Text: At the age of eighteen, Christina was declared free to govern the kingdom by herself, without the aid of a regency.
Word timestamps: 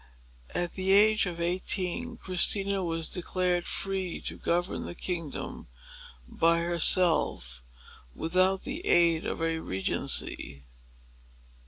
At 0.55 0.73
the 0.73 0.93
age 0.93 1.27
of 1.27 1.39
eighteen, 1.39 2.17
Christina 2.17 2.83
was 2.83 3.07
declared 3.07 3.67
free 3.67 4.19
to 4.21 4.35
govern 4.35 4.87
the 4.87 4.95
kingdom 4.95 5.67
by 6.27 6.61
herself, 6.61 7.61
without 8.15 8.63
the 8.63 8.83
aid 8.87 9.27
of 9.27 9.43
a 9.43 9.59
regency. 9.59 10.63